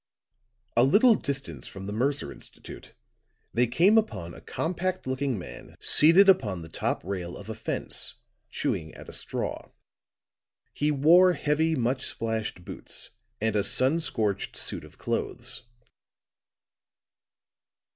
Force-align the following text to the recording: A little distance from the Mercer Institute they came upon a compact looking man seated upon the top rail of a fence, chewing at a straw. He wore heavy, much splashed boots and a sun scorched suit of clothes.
A 0.75 0.83
little 0.83 1.13
distance 1.13 1.67
from 1.67 1.85
the 1.85 1.93
Mercer 1.93 2.31
Institute 2.31 2.95
they 3.53 3.67
came 3.67 3.99
upon 3.99 4.33
a 4.33 4.41
compact 4.41 5.05
looking 5.05 5.37
man 5.37 5.75
seated 5.79 6.27
upon 6.27 6.63
the 6.63 6.69
top 6.69 7.03
rail 7.03 7.37
of 7.37 7.49
a 7.49 7.53
fence, 7.53 8.15
chewing 8.49 8.95
at 8.95 9.09
a 9.09 9.13
straw. 9.13 9.69
He 10.73 10.89
wore 10.89 11.33
heavy, 11.33 11.75
much 11.75 12.03
splashed 12.07 12.65
boots 12.65 13.11
and 13.39 13.55
a 13.55 13.63
sun 13.63 13.99
scorched 13.99 14.57
suit 14.57 14.83
of 14.83 14.97
clothes. 14.97 15.61